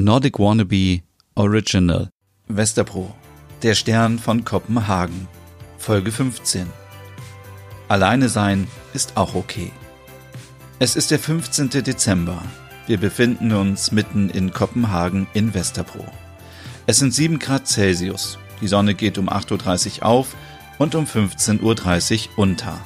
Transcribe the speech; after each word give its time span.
Nordic 0.00 0.38
Wannabe 0.38 1.02
Original 1.34 2.08
Westerpro 2.46 3.12
Der 3.62 3.74
Stern 3.74 4.20
von 4.20 4.44
Kopenhagen 4.44 5.26
Folge 5.76 6.12
15 6.12 6.68
Alleine 7.88 8.28
sein 8.28 8.68
ist 8.94 9.16
auch 9.16 9.34
okay. 9.34 9.72
Es 10.78 10.94
ist 10.94 11.10
der 11.10 11.18
15. 11.18 11.70
Dezember. 11.82 12.40
Wir 12.86 12.98
befinden 12.98 13.50
uns 13.50 13.90
mitten 13.90 14.30
in 14.30 14.52
Kopenhagen 14.52 15.26
in 15.34 15.52
Westerbro. 15.52 16.04
Es 16.86 16.98
sind 16.98 17.12
7 17.12 17.40
Grad 17.40 17.66
Celsius. 17.66 18.38
Die 18.60 18.68
Sonne 18.68 18.94
geht 18.94 19.18
um 19.18 19.28
8.30 19.28 20.02
Uhr 20.02 20.06
auf 20.06 20.36
und 20.78 20.94
um 20.94 21.06
15.30 21.06 22.28
Uhr 22.36 22.38
unter. 22.38 22.78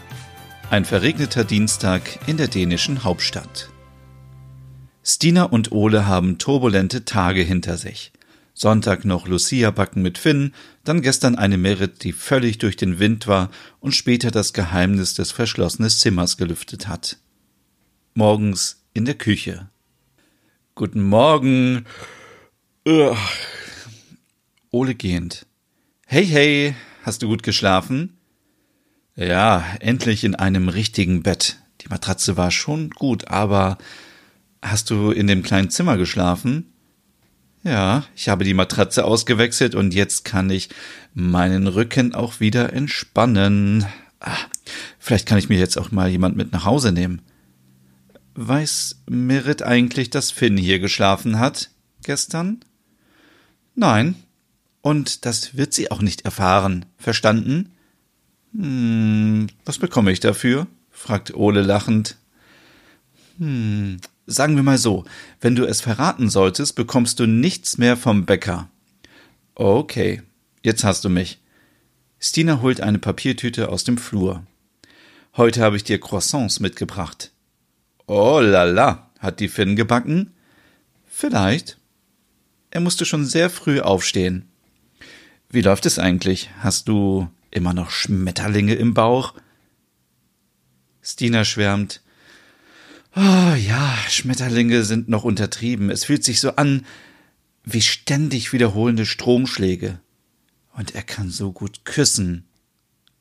Ein 0.71 0.87
verregneter 0.87 1.45
Dienstag 1.45 2.21
in 2.27 2.39
der 2.39 2.49
dänischen 2.49 3.05
Hauptstadt. 3.05 3.69
Stina 5.05 5.45
und 5.45 5.73
Ole 5.73 6.07
haben 6.07 6.39
turbulente 6.39 7.05
Tage 7.05 7.43
hinter 7.43 7.77
sich. 7.77 8.12
Sonntag 8.55 9.05
noch 9.05 9.27
Lucia 9.27 9.70
backen 9.70 10.02
mit 10.02 10.19
Finn, 10.19 10.52
dann 10.84 11.02
gestern 11.02 11.37
eine 11.37 11.59
Merit, 11.59 12.05
die 12.05 12.12
völlig 12.12 12.59
durch 12.59 12.77
den 12.77 12.98
Wind 12.98 13.27
war 13.27 13.51
und 13.80 13.92
später 13.92 14.30
das 14.30 14.52
Geheimnis 14.52 15.15
des 15.15 15.33
verschlossenen 15.33 15.91
Zimmers 15.91 16.37
gelüftet 16.37 16.87
hat. 16.87 17.19
Morgens 18.15 18.84
in 18.92 19.05
der 19.05 19.15
Küche. 19.15 19.70
Guten 20.75 21.03
Morgen. 21.03 21.87
Ugh. 22.87 23.16
Ole 24.70 24.95
gehend. 24.95 25.47
Hey, 26.06 26.27
hey, 26.27 26.77
hast 27.03 27.23
du 27.23 27.28
gut 27.28 27.42
geschlafen? 27.42 28.19
Ja, 29.16 29.64
endlich 29.80 30.25
in 30.25 30.34
einem 30.34 30.69
richtigen 30.69 31.23
Bett. 31.23 31.59
Die 31.80 31.89
Matratze 31.89 32.37
war 32.37 32.50
schon 32.50 32.91
gut, 32.91 33.28
aber 33.28 33.78
Hast 34.62 34.91
du 34.91 35.11
in 35.11 35.27
dem 35.27 35.43
kleinen 35.43 35.71
Zimmer 35.71 35.97
geschlafen? 35.97 36.73
Ja, 37.65 38.05
ich 38.16 38.29
habe 38.29 38.45
die 38.45 38.55
Matratze 38.55 39.05
ausgewechselt 39.05 39.75
und 39.75 39.93
jetzt 39.93 40.25
kann 40.25 40.51
ich 40.51 40.69
meinen 41.14 41.67
Rücken 41.67 42.14
auch 42.14 42.41
wieder 42.41 42.73
entspannen. 42.73 43.86
Ah, 44.20 44.39
vielleicht 44.98 45.27
kann 45.27 45.39
ich 45.39 45.48
mir 45.48 45.59
jetzt 45.59 45.77
auch 45.77 45.91
mal 45.91 46.09
jemand 46.09 46.36
mit 46.36 46.53
nach 46.53 46.64
Hause 46.64 46.92
nehmen. 46.92 47.23
Weiß 48.34 49.03
Merit 49.09 49.62
eigentlich, 49.62 50.11
dass 50.11 50.31
Finn 50.31 50.56
hier 50.56 50.79
geschlafen 50.79 51.39
hat 51.39 51.70
gestern? 52.03 52.64
Nein. 53.75 54.17
Und 54.81 55.27
das 55.27 55.56
wird 55.56 55.73
sie 55.73 55.91
auch 55.91 56.03
nicht 56.03 56.23
erfahren. 56.23 56.86
Verstanden? 56.98 57.70
Hm, 58.55 59.48
was 59.64 59.79
bekomme 59.79 60.11
ich 60.12 60.20
dafür? 60.20 60.67
fragt 60.91 61.34
Ole 61.34 61.62
lachend. 61.62 62.17
Hm, 63.39 63.98
Sagen 64.27 64.56
wir 64.56 64.62
mal 64.62 64.78
so, 64.78 65.05
wenn 65.41 65.56
du 65.56 65.65
es 65.65 65.81
verraten 65.81 66.31
solltest, 66.31 66.77
bekommst 66.77 67.19
du 67.19 67.27
nichts 67.27 67.78
mehr 67.78 67.97
vom 67.97 68.25
Bäcker. 68.25 68.69
Okay, 69.55 70.23
jetzt 70.62 70.84
hast 70.84 71.05
du 71.05 71.09
mich. 71.09 71.41
Stina 72.20 72.61
holt 72.61 72.81
eine 72.81 72.98
Papiertüte 72.98 73.69
aus 73.69 73.83
dem 73.83 73.98
Flur. 73.98 74.47
Heute 75.37 75.62
habe 75.62 75.77
ich 75.77 75.83
dir 75.83 75.98
Croissants 75.98 76.61
mitgebracht. 76.61 77.33
Oh 78.06 78.39
la 78.41 78.64
la, 78.64 79.11
hat 79.19 79.41
die 79.41 79.48
Finn 79.48 79.75
gebacken? 79.75 80.33
Vielleicht. 81.09 81.79
Er 82.70 82.81
musste 82.81 83.05
schon 83.05 83.25
sehr 83.25 83.51
früh 83.51 83.81
aufstehen. 83.81 84.48
Wie 85.51 85.62
läuft 85.62 85.84
es 85.84 85.98
eigentlich? 85.98 86.51
Hast 86.61 86.86
du 86.86 87.29
immer 87.51 87.75
noch 87.75 87.91
Schmetterlinge 87.91 88.75
im 88.75 88.95
Bauch? 88.95 89.34
Stina 91.03 91.45
schwärmt. 91.45 92.02
Oh 93.14 93.55
ja, 93.55 93.94
Schmetterlinge 94.08 94.84
sind 94.84 95.08
noch 95.08 95.24
untertrieben. 95.24 95.91
Es 95.91 96.05
fühlt 96.05 96.24
sich 96.24 96.41
so 96.41 96.56
an 96.56 96.86
wie 97.64 97.82
ständig 97.82 98.52
wiederholende 98.52 99.05
Stromschläge. 99.05 100.00
Und 100.74 100.94
er 100.94 101.02
kann 101.02 101.28
so 101.30 101.52
gut 101.52 101.84
küssen. 101.84 102.46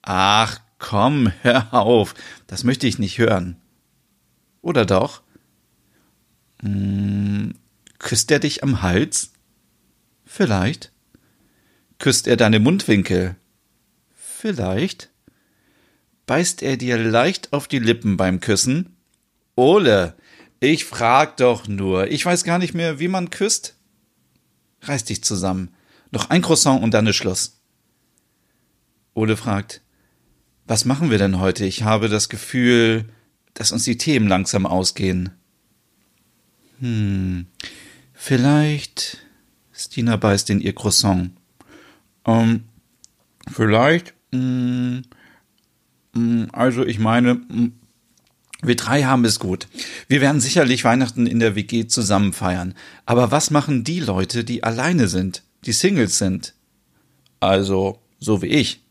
Ach 0.02 0.60
komm, 0.80 1.32
hör 1.42 1.74
auf. 1.74 2.16
Das 2.48 2.64
möchte 2.64 2.88
ich 2.88 3.00
nicht 3.00 3.18
hören. 3.18 3.58
Oder 4.62 4.86
doch? 4.86 5.22
Hm, 6.62 7.56
küsst 8.00 8.32
er 8.32 8.40
dich 8.40 8.64
am 8.64 8.82
Hals? 8.82 9.34
Vielleicht. 10.26 10.92
Küsst 12.00 12.28
er 12.28 12.38
deine 12.38 12.60
Mundwinkel? 12.60 13.36
Vielleicht. 14.16 15.10
Beißt 16.28 16.64
er 16.64 16.78
dir 16.78 16.98
leicht 16.98 17.52
auf 17.52 17.68
die 17.68 17.80
Lippen 17.80 18.16
beim 18.16 18.40
Küssen? 18.40 18.96
Ole, 19.62 20.16
ich 20.60 20.86
frag 20.86 21.38
doch 21.38 21.68
nur. 21.68 22.08
Ich 22.10 22.26
weiß 22.26 22.44
gar 22.46 22.58
nicht 22.58 22.74
mehr, 22.74 22.98
wie 22.98 23.08
man 23.08 23.30
küsst. 23.30 23.76
Reiß 24.82 25.04
dich 25.04 25.24
zusammen. 25.24 25.70
Noch 26.10 26.32
ein 26.32 26.42
Croissant 26.42 26.82
und 26.82 26.96
dann 26.96 27.06
ist 27.06 27.18
Schluss. 27.18 27.62
Ole 29.14 29.38
fragt, 29.38 29.82
was 30.66 30.86
machen 30.86 31.12
wir 31.12 31.20
denn 31.20 31.40
heute? 31.40 31.64
Ich 31.64 31.84
habe 31.84 32.10
das 32.10 32.28
Gefühl, 32.28 33.06
dass 33.54 33.72
uns 33.72 33.84
die 33.84 34.00
Themen 34.00 34.28
langsam 34.28 34.66
ausgehen. 34.66 35.30
Hm, 36.80 37.46
vielleicht. 38.14 39.20
Stina 39.72 40.16
beißt 40.16 40.50
in 40.50 40.60
ihr 40.60 40.74
Croissant. 40.74 41.34
Ähm, 42.26 42.64
vielleicht. 43.54 44.16
Mh, 44.32 45.04
hm, 46.16 46.46
mh, 46.46 46.48
also 46.52 46.84
ich 46.84 46.98
meine, 46.98 47.36
mh, 47.36 47.74
wir 48.62 48.76
drei 48.76 49.04
haben 49.04 49.26
es 49.26 49.40
gut. 49.40 49.68
Wir 50.08 50.22
werden 50.22 50.40
sicherlich 50.40 50.84
Weihnachten 50.84 51.26
in 51.26 51.40
der 51.40 51.56
WG 51.56 51.88
zusammen 51.88 52.34
feiern. 52.34 52.76
Aber 53.06 53.32
was 53.32 53.50
machen 53.50 53.84
die 53.84 54.00
Leute, 54.00 54.44
die 54.44 54.64
alleine 54.64 55.08
sind, 55.08 55.44
die 55.66 55.72
Singles 55.72 56.18
sind? 56.18 56.54
Also, 57.40 58.00
so 58.20 58.42
wie 58.42 58.48
ich. 58.48 58.82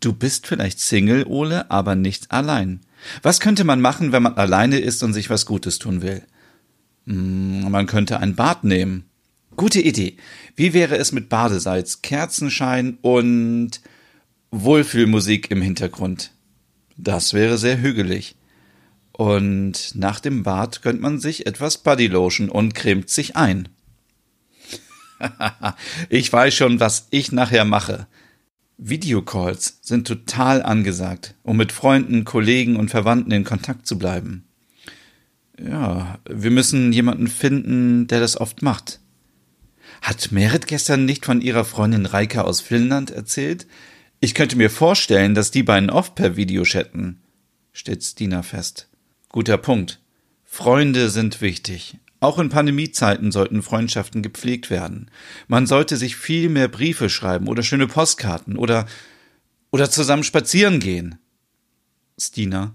Du 0.00 0.12
bist 0.12 0.46
vielleicht 0.46 0.78
Single, 0.78 1.24
Ole, 1.24 1.70
aber 1.70 1.94
nicht 1.94 2.30
allein. 2.30 2.80
Was 3.22 3.40
könnte 3.40 3.64
man 3.64 3.80
machen, 3.80 4.12
wenn 4.12 4.22
man 4.22 4.34
alleine 4.34 4.78
ist 4.78 5.02
und 5.02 5.14
sich 5.14 5.30
was 5.30 5.46
Gutes 5.46 5.78
tun 5.78 6.02
will? 6.02 6.22
Hm, 7.06 7.70
man 7.70 7.86
könnte 7.86 8.20
ein 8.20 8.36
Bad 8.36 8.64
nehmen. 8.64 9.04
Gute 9.56 9.80
Idee. 9.80 10.16
Wie 10.54 10.72
wäre 10.72 10.96
es 10.98 11.12
mit 11.12 11.28
Badesalz, 11.28 12.02
Kerzenschein 12.02 12.98
und 13.00 13.80
Wohlfühlmusik 14.50 15.50
im 15.50 15.62
Hintergrund? 15.62 16.30
Das 16.96 17.32
wäre 17.32 17.58
sehr 17.58 17.80
hügelig. 17.80 18.36
Und 19.18 19.96
nach 19.96 20.20
dem 20.20 20.44
Bad 20.44 20.80
gönnt 20.80 21.00
man 21.00 21.18
sich 21.18 21.44
etwas 21.44 21.78
Bodylotion 21.78 22.48
und 22.48 22.76
cremt 22.76 23.10
sich 23.10 23.34
ein. 23.34 23.68
ich 26.08 26.32
weiß 26.32 26.54
schon, 26.54 26.78
was 26.78 27.08
ich 27.10 27.32
nachher 27.32 27.64
mache. 27.64 28.06
Videocalls 28.76 29.80
sind 29.82 30.06
total 30.06 30.62
angesagt, 30.62 31.34
um 31.42 31.56
mit 31.56 31.72
Freunden, 31.72 32.24
Kollegen 32.24 32.76
und 32.76 32.92
Verwandten 32.92 33.32
in 33.32 33.42
Kontakt 33.42 33.88
zu 33.88 33.98
bleiben. 33.98 34.44
Ja, 35.60 36.20
wir 36.24 36.52
müssen 36.52 36.92
jemanden 36.92 37.26
finden, 37.26 38.06
der 38.06 38.20
das 38.20 38.40
oft 38.40 38.62
macht. 38.62 39.00
Hat 40.00 40.30
Merit 40.30 40.68
gestern 40.68 41.06
nicht 41.06 41.24
von 41.24 41.40
ihrer 41.40 41.64
Freundin 41.64 42.06
Reika 42.06 42.42
aus 42.42 42.60
Finnland 42.60 43.10
erzählt? 43.10 43.66
Ich 44.20 44.36
könnte 44.36 44.54
mir 44.54 44.70
vorstellen, 44.70 45.34
dass 45.34 45.50
die 45.50 45.64
beiden 45.64 45.90
oft 45.90 46.14
per 46.14 46.36
Video 46.36 46.62
chatten, 46.62 47.18
stellt 47.72 48.04
Stina 48.04 48.44
fest. 48.44 48.88
Guter 49.30 49.58
Punkt. 49.58 50.00
Freunde 50.44 51.10
sind 51.10 51.40
wichtig. 51.40 51.98
Auch 52.20 52.38
in 52.38 52.48
Pandemiezeiten 52.48 53.30
sollten 53.30 53.62
Freundschaften 53.62 54.22
gepflegt 54.22 54.70
werden. 54.70 55.10
Man 55.46 55.66
sollte 55.66 55.96
sich 55.96 56.16
viel 56.16 56.48
mehr 56.48 56.68
Briefe 56.68 57.08
schreiben 57.10 57.46
oder 57.46 57.62
schöne 57.62 57.86
Postkarten 57.86 58.56
oder 58.56 58.86
oder 59.70 59.90
zusammen 59.90 60.24
spazieren 60.24 60.80
gehen. 60.80 61.18
Stina. 62.18 62.74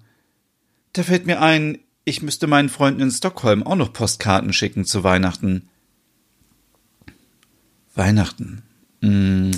Da 0.93 1.03
fällt 1.03 1.25
mir 1.25 1.41
ein, 1.41 1.79
ich 2.05 2.21
müsste 2.21 2.47
meinen 2.47 2.69
Freunden 2.69 3.01
in 3.01 3.11
Stockholm 3.11 3.63
auch 3.63 3.75
noch 3.75 3.91
Postkarten 3.91 4.53
schicken 4.53 4.85
zu 4.85 5.03
Weihnachten. 5.03 5.67
Weihnachten. 7.95 8.63
Hm. 9.01 9.51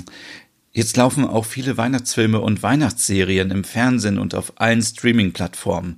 Jetzt 0.72 0.96
laufen 0.96 1.24
auch 1.24 1.46
viele 1.46 1.76
Weihnachtsfilme 1.76 2.40
und 2.40 2.62
Weihnachtsserien 2.62 3.50
im 3.50 3.64
Fernsehen 3.64 4.18
und 4.18 4.34
auf 4.34 4.60
allen 4.60 4.82
Streaming-Plattformen. 4.82 5.96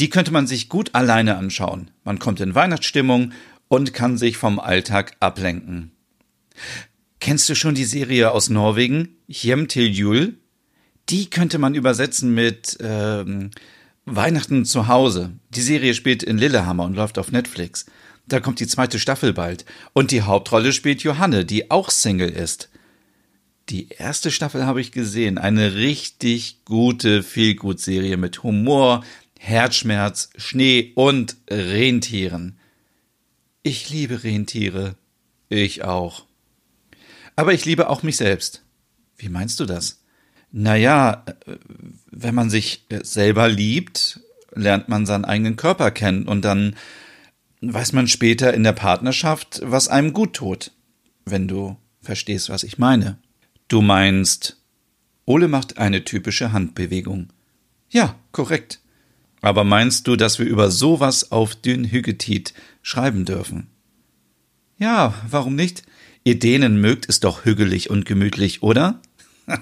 Die 0.00 0.08
könnte 0.08 0.32
man 0.32 0.46
sich 0.46 0.70
gut 0.70 0.94
alleine 0.94 1.36
anschauen. 1.36 1.90
Man 2.04 2.18
kommt 2.18 2.40
in 2.40 2.54
Weihnachtsstimmung 2.54 3.32
und 3.68 3.92
kann 3.92 4.16
sich 4.16 4.38
vom 4.38 4.58
Alltag 4.58 5.14
ablenken. 5.20 5.92
Kennst 7.20 7.50
du 7.50 7.54
schon 7.54 7.74
die 7.74 7.84
Serie 7.84 8.30
aus 8.30 8.48
Norwegen, 8.48 9.16
Hjem 9.28 9.68
til 9.68 9.86
Jul? 9.86 10.38
Die 11.10 11.28
könnte 11.28 11.58
man 11.58 11.74
übersetzen 11.74 12.32
mit 12.32 12.78
ähm, 12.80 13.50
Weihnachten 14.06 14.64
zu 14.64 14.88
Hause. 14.88 15.32
Die 15.50 15.60
Serie 15.60 15.92
spielt 15.92 16.22
in 16.22 16.38
Lillehammer 16.38 16.84
und 16.84 16.94
läuft 16.94 17.18
auf 17.18 17.30
Netflix. 17.30 17.84
Da 18.26 18.40
kommt 18.40 18.60
die 18.60 18.66
zweite 18.66 18.98
Staffel 18.98 19.34
bald. 19.34 19.66
Und 19.92 20.12
die 20.12 20.22
Hauptrolle 20.22 20.72
spielt 20.72 21.02
Johanne, 21.02 21.44
die 21.44 21.70
auch 21.70 21.90
Single 21.90 22.30
ist. 22.30 22.70
Die 23.70 23.88
erste 23.90 24.32
Staffel 24.32 24.66
habe 24.66 24.80
ich 24.80 24.90
gesehen. 24.92 25.38
Eine 25.38 25.74
richtig 25.76 26.64
gute 26.64 27.22
Feelgood-Serie 27.22 28.16
mit 28.16 28.42
Humor, 28.42 29.04
Herzschmerz, 29.42 30.28
Schnee 30.36 30.92
und 30.96 31.38
Rentieren. 31.50 32.58
Ich 33.62 33.88
liebe 33.88 34.22
Rentiere. 34.22 34.96
Ich 35.48 35.82
auch. 35.82 36.26
Aber 37.36 37.54
ich 37.54 37.64
liebe 37.64 37.88
auch 37.88 38.02
mich 38.02 38.18
selbst. 38.18 38.62
Wie 39.16 39.30
meinst 39.30 39.58
du 39.58 39.64
das? 39.64 40.02
Naja, 40.52 41.24
äh, 41.46 41.56
wenn 42.10 42.34
man 42.34 42.50
sich 42.50 42.84
äh, 42.90 43.02
selber 43.02 43.48
liebt, 43.48 44.20
lernt 44.54 44.90
man 44.90 45.06
seinen 45.06 45.24
eigenen 45.24 45.56
Körper 45.56 45.90
kennen 45.90 46.28
und 46.28 46.44
dann 46.44 46.76
weiß 47.62 47.94
man 47.94 48.08
später 48.08 48.52
in 48.52 48.62
der 48.62 48.74
Partnerschaft, 48.74 49.62
was 49.64 49.88
einem 49.88 50.12
gut 50.12 50.34
tut. 50.34 50.70
Wenn 51.24 51.48
du 51.48 51.78
verstehst, 52.02 52.50
was 52.50 52.62
ich 52.62 52.76
meine. 52.76 53.16
Du 53.68 53.80
meinst, 53.80 54.60
Ole 55.24 55.48
macht 55.48 55.78
eine 55.78 56.04
typische 56.04 56.52
Handbewegung. 56.52 57.32
Ja, 57.88 58.16
korrekt. 58.32 58.79
Aber 59.40 59.64
meinst 59.64 60.06
du, 60.06 60.16
dass 60.16 60.38
wir 60.38 60.46
über 60.46 60.70
sowas 60.70 61.32
auf 61.32 61.54
Dünn 61.54 61.84
Hüggetit 61.84 62.52
schreiben 62.82 63.24
dürfen? 63.24 63.68
Ja, 64.78 65.14
warum 65.28 65.54
nicht? 65.54 65.82
Ihr 66.24 66.38
denen 66.38 66.80
mögt 66.80 67.08
es 67.08 67.20
doch 67.20 67.44
hügelig 67.44 67.88
und 67.90 68.04
gemütlich, 68.04 68.62
oder? 68.62 69.00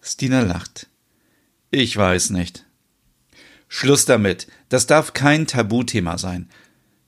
Stina 0.00 0.40
lacht. 0.40 0.88
Ich 1.70 1.96
weiß 1.96 2.30
nicht. 2.30 2.64
Schluss 3.68 4.04
damit. 4.04 4.46
Das 4.68 4.86
darf 4.86 5.12
kein 5.12 5.46
Tabuthema 5.46 6.18
sein. 6.18 6.48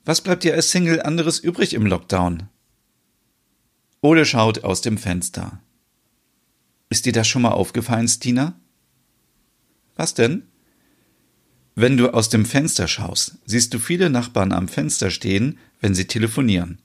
Was 0.05 0.21
bleibt 0.21 0.43
dir 0.43 0.53
als 0.53 0.71
Single 0.71 1.01
anderes 1.01 1.39
übrig 1.39 1.73
im 1.73 1.85
Lockdown? 1.85 2.49
Ole 4.01 4.25
schaut 4.25 4.63
aus 4.63 4.81
dem 4.81 4.97
Fenster. 4.97 5.61
Ist 6.89 7.05
dir 7.05 7.13
das 7.13 7.27
schon 7.27 7.43
mal 7.43 7.51
aufgefallen, 7.51 8.07
Stina? 8.07 8.59
Was 9.95 10.13
denn? 10.13 10.50
Wenn 11.75 11.97
du 11.97 12.13
aus 12.13 12.29
dem 12.29 12.45
Fenster 12.45 12.87
schaust, 12.87 13.37
siehst 13.45 13.73
du 13.73 13.79
viele 13.79 14.09
Nachbarn 14.09 14.51
am 14.51 14.67
Fenster 14.67 15.09
stehen, 15.09 15.57
wenn 15.79 15.95
sie 15.95 16.05
telefonieren. 16.05 16.79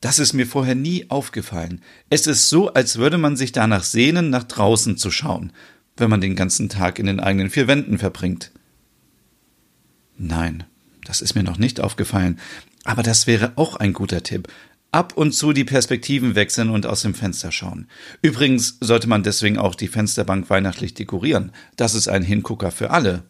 Das 0.00 0.18
ist 0.18 0.32
mir 0.32 0.46
vorher 0.46 0.74
nie 0.74 1.08
aufgefallen. 1.08 1.80
Es 2.10 2.26
ist 2.26 2.50
so, 2.50 2.74
als 2.74 2.98
würde 2.98 3.16
man 3.16 3.36
sich 3.36 3.52
danach 3.52 3.84
sehnen, 3.84 4.30
nach 4.30 4.44
draußen 4.44 4.98
zu 4.98 5.10
schauen, 5.10 5.52
wenn 5.96 6.10
man 6.10 6.20
den 6.20 6.36
ganzen 6.36 6.68
Tag 6.68 6.98
in 6.98 7.06
den 7.06 7.20
eigenen 7.20 7.48
vier 7.48 7.68
Wänden 7.68 7.98
verbringt. 7.98 8.50
Nein, 10.18 10.64
das 11.04 11.20
ist 11.20 11.34
mir 11.34 11.42
noch 11.42 11.58
nicht 11.58 11.80
aufgefallen. 11.80 12.38
Aber 12.84 13.02
das 13.02 13.26
wäre 13.26 13.52
auch 13.56 13.76
ein 13.76 13.92
guter 13.92 14.22
Tipp. 14.22 14.48
Ab 14.90 15.16
und 15.16 15.32
zu 15.32 15.52
die 15.52 15.64
Perspektiven 15.64 16.34
wechseln 16.34 16.70
und 16.70 16.86
aus 16.86 17.02
dem 17.02 17.14
Fenster 17.14 17.50
schauen. 17.50 17.88
Übrigens 18.20 18.76
sollte 18.80 19.08
man 19.08 19.22
deswegen 19.22 19.58
auch 19.58 19.74
die 19.74 19.88
Fensterbank 19.88 20.50
weihnachtlich 20.50 20.94
dekorieren. 20.94 21.52
Das 21.76 21.94
ist 21.94 22.08
ein 22.08 22.22
Hingucker 22.22 22.70
für 22.70 22.90
alle. 22.90 23.24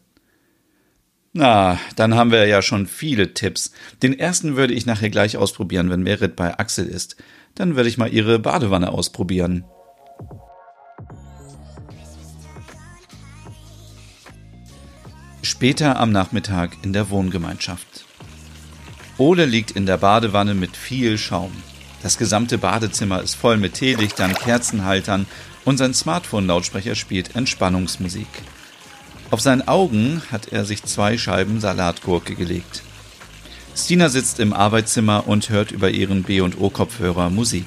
Na, 1.37 1.81
dann 1.97 2.15
haben 2.15 2.31
wir 2.31 2.47
ja 2.47 2.63
schon 2.63 2.87
viele 2.87 3.35
Tipps. 3.35 3.73
Den 4.05 4.17
ersten 4.17 4.55
würde 4.55 4.73
ich 4.73 4.87
nachher 4.87 5.11
gleich 5.11 5.37
ausprobieren, 5.37 5.91
wenn 5.91 6.05
Merit 6.05 6.37
bei 6.37 6.57
Axel 6.61 6.87
ist. 6.87 7.17
Dann 7.57 7.75
würde 7.75 7.89
ich 7.89 7.99
mal 7.99 8.13
ihre 8.13 8.39
Badewanne 8.39 8.93
ausprobieren. 8.93 9.65
Später 15.43 15.99
am 15.99 16.13
Nachmittag 16.13 16.77
in 16.83 16.93
der 16.93 17.11
Wohngemeinschaft. 17.11 18.05
Ole 19.19 19.45
liegt 19.45 19.73
in 19.73 19.87
der 19.87 19.97
Badewanne 19.97 20.55
mit 20.55 20.77
viel 20.77 21.19
Schaum. 21.19 21.51
Das 22.05 22.17
gesamte 22.17 22.59
Badezimmer 22.59 23.21
ist 23.23 23.35
voll 23.35 23.57
mit 23.57 23.75
Teelichtern, 23.75 24.35
Kerzenhaltern 24.35 25.27
und 25.65 25.79
sein 25.79 25.95
Smartphone-Lautsprecher 25.95 26.95
spielt 26.95 27.35
Entspannungsmusik. 27.35 28.29
Auf 29.35 29.41
seinen 29.41 29.67
Augen 29.67 30.23
hat 30.31 30.53
er 30.53 30.65
sich 30.65 30.85
zwei 30.85 31.19
Scheiben 31.19 31.59
Salatgurke 31.59 32.37
gelegt. 32.37 32.85
Stina 33.75 34.09
sitzt 34.09 34.39
im 34.39 34.53
Arbeitszimmer 34.53 35.27
und 35.27 35.49
hört 35.49 35.73
über 35.73 35.91
ihren 35.91 36.23
B&O-Kopfhörer 36.23 37.31
Musik. 37.31 37.67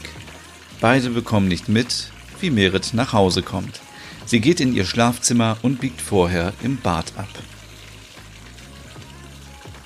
Beide 0.80 1.10
bekommen 1.10 1.50
nicht 1.50 1.68
mit, 1.68 2.14
wie 2.40 2.52
Merit 2.52 2.94
nach 2.94 3.12
Hause 3.12 3.42
kommt. 3.42 3.82
Sie 4.26 4.40
geht 4.40 4.62
in 4.62 4.74
ihr 4.74 4.86
Schlafzimmer 4.86 5.58
und 5.62 5.82
biegt 5.82 6.00
vorher 6.00 6.54
im 6.64 6.78
Bad 6.78 7.12
ab. 7.18 7.28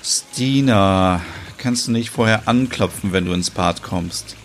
Stina, 0.04 1.20
kannst 1.58 1.88
du 1.88 1.90
nicht 1.90 2.10
vorher 2.10 2.46
anklopfen, 2.46 3.10
wenn 3.10 3.24
du 3.24 3.32
ins 3.32 3.50
Bad 3.50 3.82
kommst? 3.82 4.36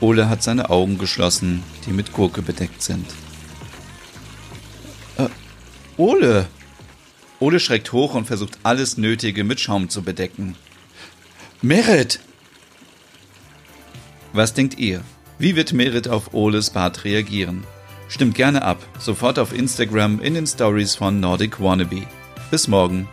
Ole 0.00 0.28
hat 0.28 0.42
seine 0.42 0.68
Augen 0.68 0.98
geschlossen, 0.98 1.62
die 1.86 1.92
mit 1.92 2.12
Gurke 2.12 2.42
bedeckt 2.42 2.82
sind. 2.82 3.06
Ole! 5.98 6.46
Ole 7.40 7.58
schreckt 7.58 7.92
hoch 7.92 8.14
und 8.14 8.24
versucht 8.24 8.58
alles 8.62 8.98
Nötige 8.98 9.42
mit 9.42 9.58
Schaum 9.58 9.88
zu 9.88 10.02
bedecken. 10.02 10.54
Merit! 11.60 12.20
Was 14.32 14.54
denkt 14.54 14.78
ihr? 14.78 15.02
Wie 15.40 15.56
wird 15.56 15.72
Merit 15.72 16.06
auf 16.06 16.34
Oles 16.34 16.70
Bad 16.70 17.04
reagieren? 17.04 17.64
Stimmt 18.08 18.36
gerne 18.36 18.62
ab, 18.62 18.78
sofort 19.00 19.40
auf 19.40 19.52
Instagram 19.52 20.20
in 20.20 20.34
den 20.34 20.46
Stories 20.46 20.94
von 20.94 21.18
Nordic 21.18 21.60
Wannabe. 21.60 22.06
Bis 22.50 22.68
morgen. 22.68 23.08